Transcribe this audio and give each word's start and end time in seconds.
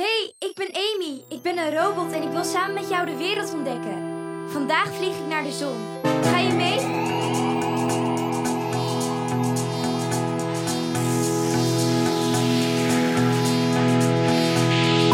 Hey, 0.00 0.32
ik 0.38 0.54
ben 0.54 0.68
Amy. 0.72 1.22
Ik 1.28 1.42
ben 1.42 1.58
een 1.58 1.76
robot 1.76 2.12
en 2.12 2.22
ik 2.22 2.30
wil 2.30 2.44
samen 2.44 2.74
met 2.74 2.88
jou 2.88 3.06
de 3.06 3.16
wereld 3.16 3.54
ontdekken. 3.54 3.96
Vandaag 4.48 4.94
vlieg 4.94 5.16
ik 5.16 5.26
naar 5.28 5.42
de 5.42 5.52
zon. 5.52 5.76
Ga 6.22 6.38
je 6.38 6.52
mee? 6.52 6.80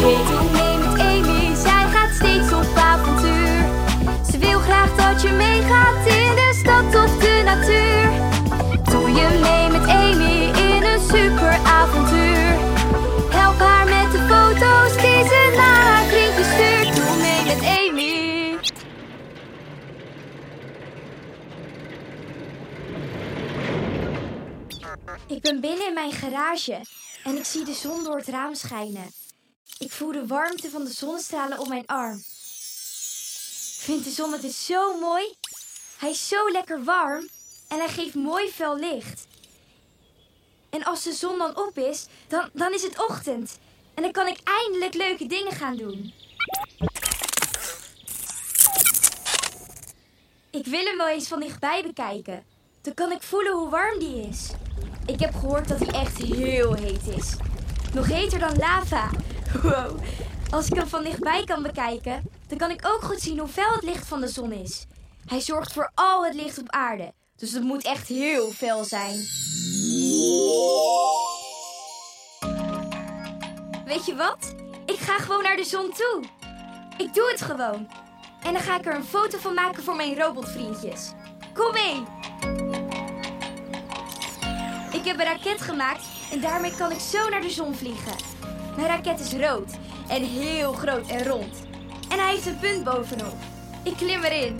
Mee 0.01 0.23
Amy, 1.07 1.55
zij 1.55 1.87
gaat 1.87 2.15
steeds 2.15 2.51
op 2.53 2.75
avontuur. 2.75 3.65
Ze 4.31 4.37
wil 4.37 4.59
graag 4.59 4.95
dat 4.95 5.21
je 5.21 5.29
meegaat 5.29 6.05
in 6.05 6.16
Ik 25.25 25.41
ben 25.41 25.59
binnen 25.59 25.87
in 25.87 25.93
mijn 25.93 26.11
garage 26.11 26.81
en 27.23 27.37
ik 27.37 27.45
zie 27.45 27.63
de 27.63 27.73
zon 27.73 28.03
door 28.03 28.17
het 28.17 28.27
raam 28.27 28.55
schijnen. 28.55 29.11
Ik 29.79 29.91
voel 29.91 30.11
de 30.11 30.27
warmte 30.27 30.69
van 30.69 30.83
de 30.83 30.91
zonnestralen 30.91 31.59
op 31.59 31.67
mijn 31.67 31.85
arm. 31.85 32.23
Vindt 33.79 34.03
de 34.03 34.11
zon 34.11 34.31
het 34.31 34.43
is 34.43 34.65
zo 34.65 34.99
mooi? 34.99 35.35
Hij 35.97 36.09
is 36.09 36.27
zo 36.27 36.51
lekker 36.51 36.83
warm 36.83 37.29
en 37.67 37.77
hij 37.77 37.89
geeft 37.89 38.15
mooi 38.15 38.49
fel 38.49 38.77
licht. 38.77 39.27
En 40.69 40.83
als 40.83 41.03
de 41.03 41.13
zon 41.13 41.37
dan 41.37 41.57
op 41.57 41.77
is, 41.77 42.05
dan, 42.27 42.49
dan 42.53 42.73
is 42.73 42.83
het 42.83 43.07
ochtend. 43.09 43.57
En 43.93 44.03
dan 44.03 44.11
kan 44.11 44.27
ik 44.27 44.39
eindelijk 44.43 44.93
leuke 44.93 45.25
dingen 45.25 45.51
gaan 45.51 45.75
doen. 45.75 46.13
Ik 50.51 50.65
wil 50.65 50.85
hem 50.85 50.97
wel 50.97 51.07
eens 51.07 51.27
van 51.27 51.39
dichtbij 51.39 51.83
bekijken. 51.83 52.45
Dan 52.81 52.93
kan 52.93 53.11
ik 53.11 53.21
voelen 53.21 53.53
hoe 53.53 53.69
warm 53.69 53.99
die 53.99 54.27
is. 54.27 54.49
Ik 55.07 55.19
heb 55.19 55.35
gehoord 55.35 55.67
dat 55.67 55.79
hij 55.79 56.01
echt 56.01 56.17
heel 56.17 56.73
heet 56.73 57.07
is. 57.17 57.35
Nog 57.93 58.07
heter 58.07 58.39
dan 58.39 58.57
lava. 58.57 59.09
Als 60.49 60.67
ik 60.67 60.75
hem 60.75 60.87
van 60.87 61.03
dichtbij 61.03 61.43
kan 61.43 61.63
bekijken, 61.63 62.29
dan 62.47 62.57
kan 62.57 62.71
ik 62.71 62.87
ook 62.87 63.01
goed 63.01 63.19
zien 63.19 63.39
hoe 63.39 63.47
fel 63.47 63.71
het 63.71 63.83
licht 63.83 64.07
van 64.07 64.21
de 64.21 64.27
zon 64.27 64.51
is. 64.51 64.85
Hij 65.25 65.39
zorgt 65.39 65.73
voor 65.73 65.91
al 65.93 66.25
het 66.25 66.33
licht 66.33 66.59
op 66.59 66.69
aarde. 66.69 67.13
Dus 67.35 67.51
het 67.51 67.63
moet 67.63 67.83
echt 67.83 68.07
heel 68.07 68.51
fel 68.51 68.83
zijn. 68.83 69.15
Weet 73.85 74.05
je 74.05 74.15
wat? 74.15 74.55
Ik 74.85 74.97
ga 74.99 75.17
gewoon 75.17 75.43
naar 75.43 75.55
de 75.55 75.65
zon 75.65 75.91
toe. 75.91 76.23
Ik 76.97 77.13
doe 77.13 77.29
het 77.31 77.41
gewoon. 77.41 77.87
En 78.43 78.53
dan 78.53 78.61
ga 78.61 78.77
ik 78.77 78.85
er 78.85 78.95
een 78.95 79.03
foto 79.03 79.37
van 79.37 79.53
maken 79.53 79.83
voor 79.83 79.95
mijn 79.95 80.19
robotvriendjes. 80.19 81.11
Kom 81.53 81.73
mee! 81.73 82.16
Heb 85.07 85.19
een 85.19 85.25
raket 85.25 85.61
gemaakt 85.61 86.05
en 86.31 86.41
daarmee 86.41 86.75
kan 86.75 86.91
ik 86.91 86.99
zo 86.99 87.29
naar 87.29 87.41
de 87.41 87.49
zon 87.49 87.75
vliegen. 87.75 88.15
Mijn 88.75 88.87
raket 88.87 89.19
is 89.19 89.33
rood 89.33 89.71
en 90.07 90.23
heel 90.23 90.73
groot 90.73 91.07
en 91.07 91.27
rond. 91.27 91.61
En 92.09 92.19
hij 92.19 92.31
heeft 92.31 92.45
een 92.45 92.59
punt 92.59 92.83
bovenop. 92.83 93.33
Ik 93.83 93.93
klim 93.97 94.23
erin. 94.23 94.59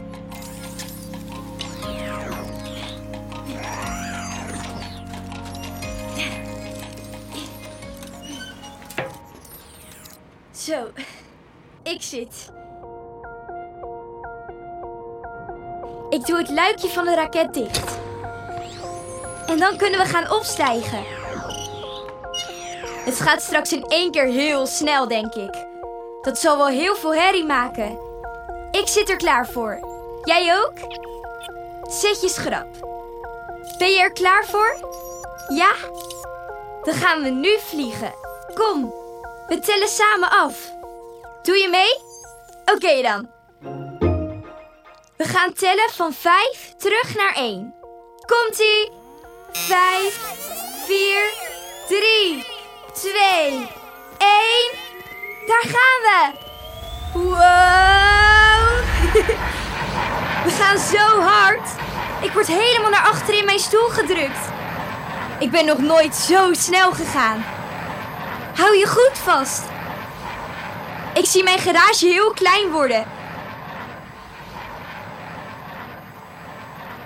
Zo, 10.52 10.88
ik 11.84 12.02
zit. 12.02 12.52
Ik 16.10 16.26
doe 16.26 16.38
het 16.38 16.50
luikje 16.50 16.88
van 16.88 17.06
de 17.06 17.16
raket 17.16 17.54
dicht. 17.54 18.07
En 19.48 19.58
dan 19.58 19.78
kunnen 19.78 20.00
we 20.00 20.06
gaan 20.06 20.32
opstijgen. 20.32 21.04
Het 23.06 23.20
gaat 23.22 23.42
straks 23.42 23.72
in 23.72 23.84
één 23.84 24.12
keer 24.12 24.26
heel 24.26 24.66
snel, 24.66 25.08
denk 25.08 25.34
ik. 25.34 25.66
Dat 26.22 26.40
zal 26.40 26.58
wel 26.58 26.68
heel 26.68 26.96
veel 26.96 27.14
herrie 27.14 27.46
maken. 27.46 28.00
Ik 28.72 28.88
zit 28.88 29.10
er 29.10 29.18
klaar 29.18 29.48
voor. 29.48 29.80
Jij 30.24 30.58
ook? 30.58 30.74
Zet 31.82 32.22
je 32.22 32.30
schrap. 32.30 32.68
Ben 33.78 33.92
je 33.92 34.00
er 34.00 34.12
klaar 34.12 34.46
voor? 34.46 34.78
Ja? 35.48 35.72
Dan 36.84 36.94
gaan 36.94 37.24
we 37.24 37.30
nu 37.30 37.58
vliegen. 37.60 38.14
Kom, 38.54 38.94
we 39.48 39.60
tellen 39.60 39.88
samen 39.88 40.30
af. 40.30 40.72
Doe 41.42 41.56
je 41.56 41.70
mee? 41.70 42.00
Oké 42.76 43.02
dan. 43.02 43.30
We 45.18 45.24
gaan 45.24 45.54
tellen 45.54 45.90
van 45.90 46.14
5 46.14 46.74
terug 46.78 47.16
naar 47.16 47.36
1. 47.36 47.76
Komt-ie! 48.26 48.92
5, 49.52 50.20
4, 50.86 51.34
3, 51.88 52.46
2, 52.94 53.14
1. 53.54 53.68
Daar 55.48 55.64
gaan 55.64 56.02
we! 56.02 56.32
Wow! 57.14 57.36
We 60.46 60.52
gaan 60.60 60.78
zo 60.78 61.22
hard. 61.22 61.70
Ik 62.22 62.32
word 62.32 62.48
helemaal 62.48 62.90
naar 62.90 63.08
achter 63.08 63.38
in 63.38 63.46
mijn 63.46 63.60
stoel 63.60 63.88
gedrukt. 63.88 64.50
Ik 65.40 65.52
ben 65.52 65.66
nog 65.66 65.78
nooit 65.78 66.16
zo 66.16 66.54
snel 66.54 66.92
gegaan. 66.92 67.46
Hou 68.56 68.78
je 68.78 68.88
goed 68.88 69.18
vast. 69.18 69.64
Ik 71.14 71.26
zie 71.26 71.44
mijn 71.44 71.60
garage 71.60 72.06
heel 72.06 72.32
klein 72.32 72.72
worden. 72.72 73.06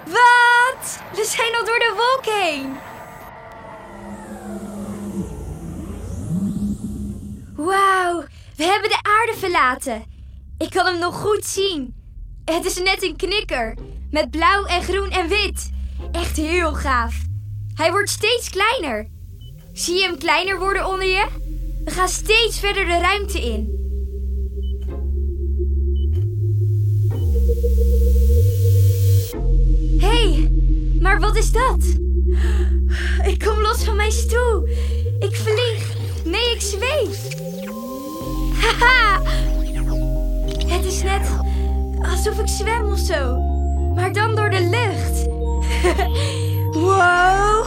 Wat? 0.06 1.00
We 1.12 1.21
zijn 1.32 1.56
al 1.56 1.66
door 1.66 1.80
de 1.80 1.94
wolk 1.96 2.36
heen. 2.36 2.78
Wauw, 7.56 8.24
we 8.56 8.64
hebben 8.64 8.90
de 8.90 9.00
aarde 9.02 9.34
verlaten. 9.38 10.04
Ik 10.58 10.70
kan 10.70 10.86
hem 10.86 11.00
nog 11.00 11.16
goed 11.16 11.46
zien. 11.46 11.96
Het 12.46 12.66
is 12.66 12.78
net 12.78 13.04
een 13.04 13.16
knikker. 13.16 13.78
Met 14.12 14.32
blauw 14.32 14.66
en 14.66 14.84
groen 14.84 15.10
en 15.10 15.28
wit. 15.28 15.70
Echt 16.12 16.38
heel 16.38 16.74
gaaf. 16.74 17.16
Hij 17.74 17.92
wordt 17.92 18.10
steeds 18.10 18.50
kleiner. 18.50 19.08
Zie 19.74 19.96
je 19.96 20.02
hem 20.02 20.18
kleiner 20.18 20.60
worden 20.60 20.88
onder 20.88 21.08
je? 21.08 21.28
We 21.84 21.92
gaan 21.92 22.10
steeds 22.10 22.60
verder 22.60 22.86
de 22.86 23.00
ruimte 23.00 23.42
in. 23.42 23.81
Is 31.42 31.52
dat? 31.52 31.84
Ik 33.26 33.40
kom 33.40 33.62
los 33.62 33.84
van 33.84 33.96
mijn 33.96 34.12
stoel. 34.12 34.68
Ik 35.20 35.36
vlieg. 35.36 35.96
Nee, 36.24 36.52
ik 36.54 36.62
zweef. 36.62 37.36
Haha! 38.62 39.22
Het 40.66 40.86
is 40.86 41.04
net 41.04 41.30
alsof 42.02 42.40
ik 42.40 42.48
zwem 42.48 42.92
of 42.92 43.00
zo. 43.00 43.38
Maar 43.96 44.14
dan 44.14 44.36
door 44.36 44.50
de 44.50 44.70
lucht. 44.70 45.26
wow! 46.88 47.66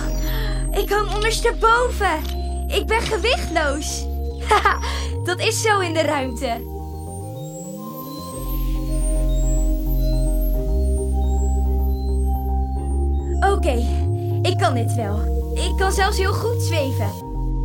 Ik 0.70 0.91
hang 0.91 1.14
ondersteboven. 1.14 2.22
Ik 2.68 2.86
ben 2.86 3.00
gewichtloos. 3.00 4.06
Dat 5.24 5.41
is 5.41 5.62
zo 5.62 5.80
in 5.80 5.94
de 5.94 6.02
ruimte. 6.02 6.73
Oké, 13.54 13.87
ik 14.42 14.59
kan 14.59 14.75
dit 14.75 14.94
wel. 14.94 15.19
Ik 15.54 15.76
kan 15.76 15.92
zelfs 15.92 16.19
heel 16.19 16.32
goed 16.32 16.62
zweven. 16.62 17.10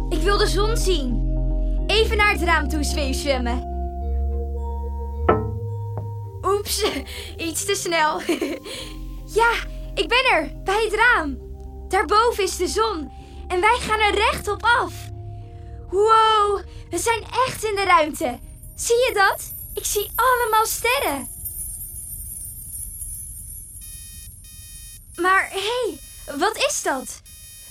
Ik 0.09 0.21
wil 0.21 0.37
de 0.37 0.47
zon 0.47 0.77
zien. 0.77 1.27
Even 1.87 2.17
naar 2.17 2.31
het 2.31 2.41
raam 2.41 2.69
toe 2.69 2.83
zweefzwemmen. 2.83 3.67
Oeps, 6.41 6.83
iets 7.47 7.65
te 7.65 7.75
snel. 7.75 8.21
ja, 9.41 9.51
ik 9.93 10.07
ben 10.07 10.31
er, 10.31 10.51
bij 10.63 10.83
het 10.83 10.93
raam. 10.93 11.37
Daarboven 11.87 12.43
is 12.43 12.57
de 12.57 12.67
zon 12.67 13.11
en 13.47 13.61
wij 13.61 13.77
gaan 13.79 13.99
er 13.99 14.15
recht 14.15 14.47
op 14.47 14.63
af. 14.63 14.93
Wow, 15.89 16.61
we 16.89 16.97
zijn 16.97 17.23
echt 17.47 17.63
in 17.63 17.75
de 17.75 17.83
ruimte. 17.83 18.39
Zie 18.75 18.95
je 18.95 19.11
dat? 19.13 19.53
Ik 19.73 19.85
zie 19.85 20.11
allemaal 20.15 20.65
sterren. 20.65 21.38
Wat 26.39 26.57
is 26.57 26.81
dat? 26.81 27.21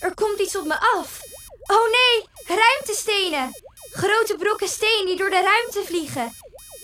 Er 0.00 0.15
komt 0.15 0.41
iets 0.41 0.56
op 0.56 0.65
me 0.65 0.81
af. 0.81 1.20
Oh 1.67 1.91
nee, 1.91 2.29
ruimtestenen. 2.59 3.50
Grote 3.91 4.37
brokken 4.38 4.69
steen 4.69 5.06
die 5.06 5.17
door 5.17 5.31
de 5.31 5.41
ruimte 5.43 5.82
vliegen. 5.85 6.32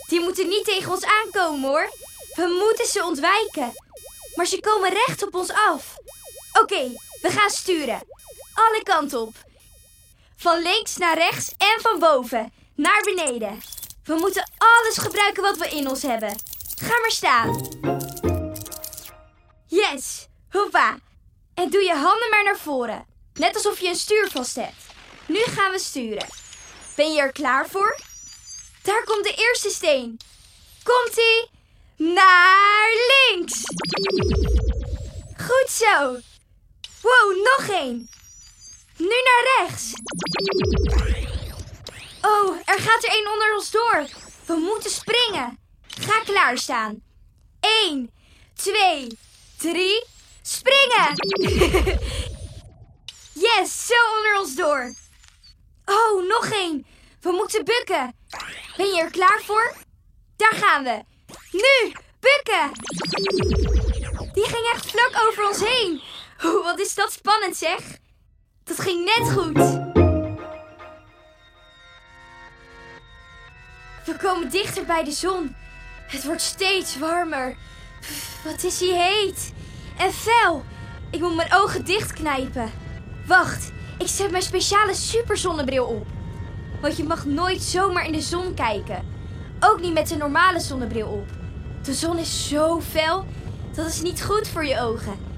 Die 0.08 0.20
moeten 0.20 0.48
niet 0.48 0.64
tegen 0.64 0.92
ons 0.92 1.04
aankomen 1.04 1.68
hoor. 1.68 1.92
We 2.34 2.66
moeten 2.66 2.86
ze 2.86 3.04
ontwijken. 3.04 3.72
Maar 4.34 4.46
ze 4.46 4.60
komen 4.60 4.90
recht 4.90 5.22
op 5.22 5.34
ons 5.34 5.50
af. 5.50 5.94
Oké, 6.60 6.92
we 7.22 7.30
gaan 7.30 7.50
sturen. 7.50 8.02
Alle 8.54 8.82
kanten 8.82 9.20
op. 9.20 9.34
Van 10.36 10.62
links 10.62 10.96
naar 10.96 11.18
rechts 11.18 11.52
en 11.58 11.80
van 11.80 11.98
boven. 11.98 12.52
naar 12.76 13.00
beneden. 13.02 13.62
We 14.04 14.14
moeten 14.14 14.50
alles 14.58 14.96
gebruiken 14.98 15.42
wat 15.42 15.56
we 15.56 15.68
in 15.68 15.88
ons 15.88 16.02
hebben. 16.02 16.36
Ga 16.74 17.00
maar 17.00 17.10
staan. 17.10 17.68
Yes, 19.66 20.26
hoppa. 20.50 20.98
En 21.54 21.70
doe 21.70 21.82
je 21.82 21.94
handen 21.94 22.30
maar 22.30 22.44
naar 22.44 22.58
voren. 22.58 23.06
Net 23.34 23.54
alsof 23.54 23.78
je 23.80 23.88
een 23.88 23.96
stuur 23.96 24.30
vast 24.30 24.56
hebt. 24.56 24.82
Nu 25.26 25.42
gaan 25.42 25.70
we 25.70 25.78
sturen. 25.78 26.26
Ben 26.96 27.12
je 27.12 27.20
er 27.20 27.32
klaar 27.32 27.68
voor? 27.68 28.00
Daar 28.82 29.04
komt 29.04 29.24
de 29.24 29.34
eerste 29.34 29.70
steen. 29.70 30.20
Komt-ie? 30.82 31.50
Naar 31.96 32.88
links. 33.12 33.60
Goed 35.36 35.70
zo. 35.70 36.18
Wow, 37.02 37.36
nog 37.36 37.68
één. 37.68 38.08
Nu 38.96 39.06
naar 39.24 39.58
rechts. 39.58 39.92
Oh, 42.22 42.56
er 42.64 42.80
gaat 42.80 43.04
er 43.04 43.10
één 43.10 43.32
onder 43.32 43.54
ons 43.54 43.70
door. 43.70 44.06
We 44.46 44.54
moeten 44.54 44.90
springen. 44.90 45.58
Ga 45.86 46.20
klaarstaan. 46.20 47.02
1, 47.60 48.10
2, 48.54 49.18
3, 49.56 50.04
springen! 50.46 51.14
yes, 53.48 53.86
zo 53.86 53.94
onder 54.16 54.38
ons 54.40 54.54
door. 54.54 54.94
Oh, 55.84 56.28
nog 56.28 56.46
één. 56.52 56.86
We 57.20 57.30
moeten 57.30 57.64
bukken. 57.64 58.14
Ben 58.76 58.86
je 58.86 59.00
er 59.00 59.10
klaar 59.10 59.40
voor? 59.44 59.74
Daar 60.36 60.54
gaan 60.54 60.84
we. 60.84 61.04
Nu, 61.50 61.92
bukken! 62.20 62.70
Die 64.32 64.44
ging 64.44 64.70
echt 64.72 64.90
vlak 64.90 65.26
over 65.28 65.48
ons 65.48 65.60
heen. 65.60 66.02
Oeh, 66.44 66.64
wat 66.64 66.80
is 66.80 66.94
dat 66.94 67.12
spannend 67.12 67.56
zeg. 67.56 67.80
Dat 68.64 68.80
ging 68.80 69.04
net 69.04 69.32
goed. 69.32 69.82
We 74.04 74.16
komen 74.18 74.50
dichter 74.50 74.84
bij 74.84 75.04
de 75.04 75.12
zon. 75.12 75.56
Het 76.06 76.24
wordt 76.24 76.42
steeds 76.42 76.98
warmer. 76.98 77.56
Wat 78.44 78.62
is 78.62 78.80
hier 78.80 78.96
heet. 78.96 79.52
En 79.98 80.12
fel. 80.12 80.64
Ik 81.10 81.20
moet 81.20 81.36
mijn 81.36 81.54
ogen 81.54 81.84
dichtknijpen. 81.84 82.70
Wacht, 83.26 83.72
ik 83.98 84.06
zet 84.06 84.30
mijn 84.30 84.42
speciale 84.42 84.94
superzonnebril 84.94 85.84
op. 85.84 86.06
Want 86.80 86.96
je 86.96 87.04
mag 87.04 87.24
nooit 87.24 87.62
zomaar 87.62 88.06
in 88.06 88.12
de 88.12 88.20
zon 88.20 88.54
kijken. 88.54 89.04
Ook 89.60 89.80
niet 89.80 89.92
met 89.92 90.10
een 90.10 90.18
normale 90.18 90.60
zonnebril 90.60 91.08
op. 91.08 91.26
De 91.82 91.94
zon 91.94 92.18
is 92.18 92.48
zo 92.48 92.80
fel, 92.80 93.24
dat 93.74 93.86
is 93.86 94.02
niet 94.02 94.22
goed 94.22 94.48
voor 94.48 94.64
je 94.64 94.80
ogen. 94.80 95.32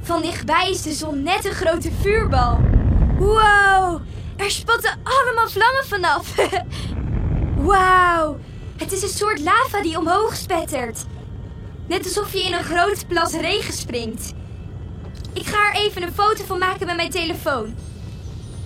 Van 0.00 0.22
dichtbij 0.22 0.70
is 0.70 0.82
de 0.82 0.92
zon 0.92 1.22
net 1.22 1.44
een 1.44 1.52
grote 1.52 1.90
vuurbal. 2.00 2.60
Wow, 3.18 4.00
er 4.36 4.50
spatten 4.50 4.98
allemaal 5.02 5.48
vlammen 5.48 5.84
vanaf. 5.86 6.34
Wauw, 7.68 8.38
het 8.78 8.92
is 8.92 9.02
een 9.02 9.08
soort 9.08 9.40
lava 9.40 9.82
die 9.82 9.98
omhoog 9.98 10.36
spettert. 10.36 11.04
Net 11.86 12.04
alsof 12.04 12.32
je 12.32 12.42
in 12.42 12.52
een 12.52 12.64
groot 12.64 13.06
plas 13.06 13.32
regen 13.32 13.72
springt. 13.72 14.32
Ik 15.32 15.46
ga 15.46 15.68
er 15.68 15.80
even 15.80 16.02
een 16.02 16.12
foto 16.12 16.44
van 16.44 16.58
maken 16.58 16.86
met 16.86 16.96
mijn 16.96 17.10
telefoon. 17.10 17.74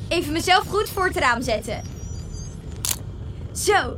Even 0.09 0.33
mezelf 0.33 0.67
goed 0.69 0.89
voor 0.89 1.07
het 1.07 1.17
raam 1.17 1.43
zetten. 1.43 1.83
Zo. 3.53 3.97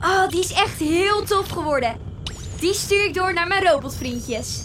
Oh, 0.00 0.28
die 0.28 0.40
is 0.40 0.52
echt 0.52 0.78
heel 0.78 1.24
tof 1.24 1.48
geworden. 1.48 1.96
Die 2.58 2.74
stuur 2.74 3.04
ik 3.04 3.14
door 3.14 3.32
naar 3.32 3.46
mijn 3.46 3.64
robotvriendjes. 3.64 4.60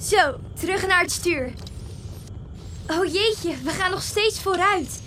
Zo, 0.00 0.34
terug 0.60 0.86
naar 0.86 1.00
het 1.00 1.12
stuur. 1.12 1.52
Oh 2.86 3.04
jeetje, 3.04 3.54
we 3.62 3.70
gaan 3.70 3.90
nog 3.90 4.02
steeds 4.02 4.40
vooruit. 4.40 5.00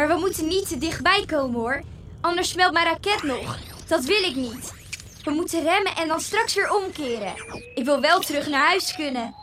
Maar 0.00 0.08
we 0.08 0.20
moeten 0.26 0.46
niet 0.46 0.68
te 0.68 0.78
dichtbij 0.78 1.24
komen 1.26 1.60
hoor. 1.60 1.82
Anders 2.20 2.48
smelt 2.48 2.72
mijn 2.72 2.86
raket 2.86 3.22
nog. 3.22 3.56
Dat 3.86 4.04
wil 4.04 4.22
ik 4.22 4.34
niet. 4.34 4.72
We 5.24 5.30
moeten 5.30 5.62
remmen 5.62 5.96
en 5.96 6.08
dan 6.08 6.20
straks 6.20 6.54
weer 6.54 6.70
omkeren. 6.74 7.34
Ik 7.74 7.84
wil 7.84 8.00
wel 8.00 8.20
terug 8.20 8.46
naar 8.48 8.66
huis 8.66 8.94
kunnen. 8.94 9.34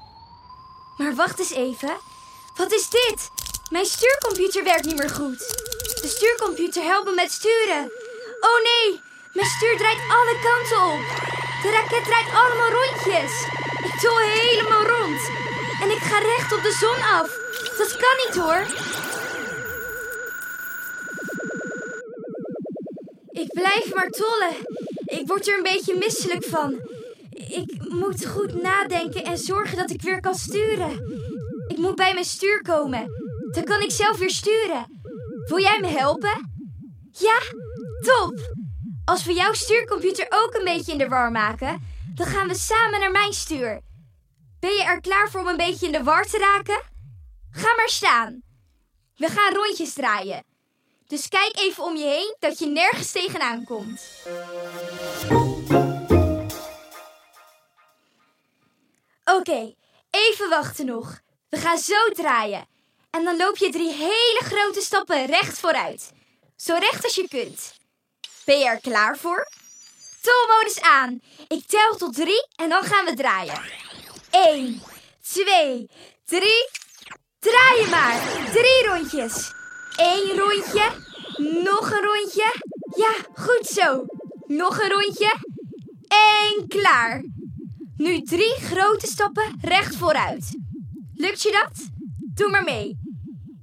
Maar 0.98 1.16
wacht 1.16 1.40
eens 1.40 1.52
even. 1.52 1.98
Wat 2.56 2.72
is 2.72 2.90
dit? 2.90 3.30
Mijn 3.70 3.86
stuurcomputer 3.86 4.64
werkt 4.64 4.86
niet 4.86 4.98
meer 4.98 5.10
goed. 5.10 5.40
De 6.02 6.14
stuurcomputer 6.16 6.84
helpt 6.84 7.06
me 7.10 7.16
met 7.16 7.32
sturen. 7.32 7.92
Oh 8.40 8.60
nee, 8.70 9.00
mijn 9.34 9.48
stuur 9.56 9.78
draait 9.78 10.02
alle 10.18 10.36
kanten 10.48 10.82
op. 10.94 11.06
De 11.62 11.70
raket 11.70 12.04
draait 12.04 12.32
allemaal 12.42 12.72
rondjes. 12.80 13.34
Ik 13.84 14.00
tol 14.00 14.18
helemaal 14.18 14.86
rond. 14.96 15.22
En 15.82 15.90
ik 15.90 16.02
ga 16.02 16.18
recht 16.20 16.54
op 16.54 16.64
de 16.64 16.78
zon 16.80 17.02
af. 17.20 17.30
Dat 17.78 17.98
kan 17.98 18.16
niet 18.26 18.36
hoor. 18.44 18.88
Ik 23.40 23.54
blijf 23.54 23.94
maar 23.94 24.10
tollen. 24.10 24.56
Ik 25.06 25.28
word 25.28 25.48
er 25.48 25.58
een 25.58 25.64
beetje 25.64 25.98
misselijk 25.98 26.46
van. 26.46 26.80
Ik 27.30 27.90
moet 27.90 28.26
goed 28.26 28.62
nadenken 28.62 29.24
en 29.24 29.38
zorgen 29.38 29.78
dat 29.78 29.90
ik 29.90 30.02
weer 30.02 30.20
kan 30.20 30.36
sturen. 30.36 30.92
Ik 31.68 31.78
moet 31.78 31.96
bij 31.96 32.14
mijn 32.14 32.26
stuur 32.26 32.62
komen. 32.62 33.12
Dan 33.52 33.64
kan 33.64 33.82
ik 33.82 33.92
zelf 33.92 34.18
weer 34.18 34.30
sturen. 34.30 35.02
Wil 35.46 35.60
jij 35.60 35.80
me 35.80 35.88
helpen? 35.88 36.52
Ja, 37.12 37.40
top. 38.02 38.56
Als 39.06 39.26
we 39.26 39.34
jouw 39.34 39.54
stuurcomputer 39.54 40.26
ook 40.30 40.54
een 40.54 40.64
beetje 40.64 40.92
in 40.92 40.98
de 40.98 41.08
war 41.08 41.32
maken, 41.32 41.82
dan 42.16 42.28
gaan 42.28 42.48
we 42.48 42.56
samen 42.56 43.00
naar 43.00 43.12
mijn 43.12 43.34
stuur. 43.34 43.82
Ben 44.60 44.74
je 44.74 44.84
er 44.84 45.02
klaar 45.02 45.30
voor 45.30 45.40
om 45.40 45.48
een 45.48 45.58
beetje 45.58 45.86
in 45.86 45.92
de 45.92 46.04
war 46.04 46.26
te 46.26 46.38
raken? 46.38 46.82
Ga 47.52 47.76
maar 47.76 47.90
staan. 47.90 48.42
We 49.16 49.28
gaan 49.28 49.54
rondjes 49.54 49.94
draaien. 49.94 50.44
Dus 51.08 51.28
kijk 51.28 51.58
even 51.58 51.84
om 51.84 51.96
je 51.96 52.06
heen 52.06 52.36
dat 52.40 52.60
je 52.60 52.66
nergens 52.66 53.12
tegenaan 53.12 53.64
komt. 53.64 54.02
Oké, 59.26 59.76
even 60.10 60.50
wachten 60.50 60.86
nog. 60.86 61.20
We 61.50 61.58
gaan 61.58 61.78
zo 61.78 62.10
draaien. 62.14 62.68
En 63.10 63.24
dan 63.24 63.38
loop 63.38 63.58
je 63.58 63.70
drie 63.70 63.92
hele 63.92 64.40
grote 64.44 64.82
stappen 64.82 65.26
recht 65.26 65.60
vooruit. 65.60 66.12
Zo 66.56 66.76
recht 66.80 67.04
als 67.04 67.16
je 67.16 67.28
kunt. 67.28 67.76
Ben 68.46 68.60
je 68.60 68.66
er 68.66 68.82
klaar 68.82 69.18
voor? 69.18 69.48
Tolmodus 70.22 70.82
aan. 70.82 71.22
Ik 71.48 71.68
tel 71.68 71.96
tot 71.96 72.16
drie 72.16 72.48
en 72.56 72.70
dan 72.70 72.84
gaan 72.84 73.06
we 73.06 73.14
draaien. 73.14 73.62
1, 74.32 74.82
2, 75.22 75.90
3. 76.26 76.70
Draai 77.40 77.90
maar. 77.90 78.22
Drie 78.52 78.88
rondjes. 78.88 79.56
Eén 79.98 80.38
rondje. 80.38 80.92
Nog 81.64 81.92
een 81.92 82.04
rondje. 82.04 82.54
Ja, 82.96 83.16
goed 83.34 83.66
zo. 83.66 84.06
Nog 84.48 84.80
een 84.82 84.90
rondje. 84.90 85.36
En 86.08 86.68
klaar. 86.68 87.24
Nu 87.98 88.22
drie 88.22 88.56
grote 88.60 89.08
stappen 89.08 89.58
recht 89.62 89.96
vooruit. 89.96 90.58
Lukt 91.16 91.42
je 91.42 91.52
dat? 91.52 91.90
Doe 92.34 92.50
maar 92.50 92.64
mee. 92.64 93.00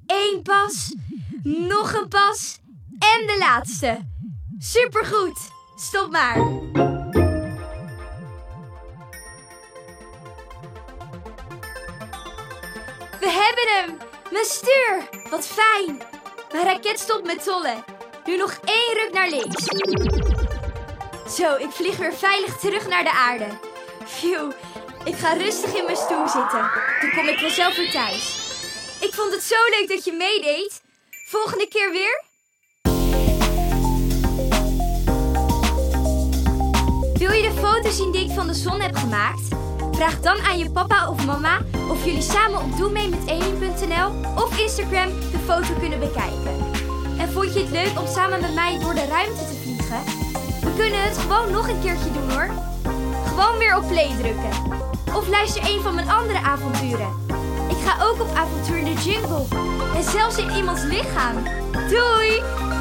Eén 0.07 0.43
pas. 0.43 0.95
Nog 1.43 1.95
een 1.95 2.09
pas. 2.09 2.59
En 2.99 3.27
de 3.27 3.37
laatste. 3.39 4.09
Supergoed. 4.59 5.39
Stop 5.77 6.11
maar. 6.11 6.37
We 13.21 13.31
hebben 13.31 13.67
hem! 13.75 13.99
Mijn 14.31 14.45
stuur! 14.45 15.09
Wat 15.31 15.47
fijn! 15.47 16.14
Mijn 16.55 16.67
raket 16.67 16.99
stopt 16.99 17.27
met 17.27 17.45
tollen. 17.45 17.85
Nu 18.25 18.37
nog 18.37 18.59
één 18.65 19.03
ruk 19.03 19.11
naar 19.13 19.29
links. 19.29 19.65
Zo, 21.37 21.55
ik 21.57 21.71
vlieg 21.71 21.97
weer 21.97 22.15
veilig 22.15 22.57
terug 22.57 22.89
naar 22.89 23.05
de 23.05 23.13
aarde. 23.13 23.47
Phew, 24.07 24.53
ik 25.05 25.15
ga 25.15 25.33
rustig 25.33 25.75
in 25.75 25.85
mijn 25.85 25.97
stoel 25.97 26.29
zitten. 26.29 26.71
Dan 27.01 27.11
kom 27.15 27.27
ik 27.29 27.39
vanzelf 27.39 27.77
weer 27.77 27.91
thuis. 27.91 28.39
Ik 29.01 29.15
vond 29.15 29.33
het 29.33 29.43
zo 29.43 29.57
leuk 29.71 29.89
dat 29.89 30.05
je 30.05 30.13
meedeed. 30.13 30.83
Volgende 31.29 31.69
keer 31.69 31.91
weer? 31.91 32.23
Wil 37.19 37.33
je 37.33 37.43
de 37.43 37.55
foto's 37.61 37.97
zien 37.97 38.13
die 38.13 38.25
ik 38.25 38.35
van 38.35 38.47
de 38.47 38.55
zon 38.55 38.81
heb 38.81 38.97
gemaakt? 38.97 39.64
Vraag 39.95 40.21
dan 40.21 40.39
aan 40.39 40.59
je 40.59 40.71
papa 40.71 41.09
of 41.09 41.27
mama 41.27 41.59
of 41.91 42.05
jullie 42.05 42.23
samen 42.23 42.61
op 42.63 42.77
Doe 42.77 42.91
mee 42.91 43.09
met 43.09 43.29
Alien.nl 43.29 44.33
of 44.43 44.59
Instagram 44.59 45.09
de 45.09 45.39
foto 45.47 45.75
kunnen 45.79 45.99
bekijken. 45.99 46.57
En 47.19 47.33
vond 47.33 47.55
je 47.55 47.61
het 47.61 47.71
leuk 47.71 48.01
om 48.01 48.07
samen 48.07 48.41
met 48.41 48.55
mij 48.55 48.79
door 48.79 48.95
de 48.95 49.07
ruimte 49.07 49.45
te 49.45 49.61
vliegen? 49.63 50.01
We 50.61 50.73
kunnen 50.77 51.03
het 51.03 51.19
gewoon 51.19 51.51
nog 51.51 51.69
een 51.69 51.81
keertje 51.81 52.13
doen 52.13 52.31
hoor. 52.31 52.51
Gewoon 53.27 53.59
weer 53.59 53.77
op 53.77 53.89
play 53.89 54.11
drukken. 54.19 54.83
Of 55.15 55.29
luister 55.29 55.63
een 55.71 55.81
van 55.81 55.95
mijn 55.95 56.11
andere 56.11 56.39
avonturen. 56.39 57.09
Ik 57.69 57.77
ga 57.87 58.05
ook 58.05 58.21
op 58.21 58.35
avontuur 58.35 58.79
in 58.79 58.85
de 58.85 59.03
jungle. 59.03 59.45
En 59.97 60.03
zelfs 60.03 60.37
in 60.37 60.51
iemands 60.51 60.83
lichaam. 60.83 61.43
Doei! 61.89 62.74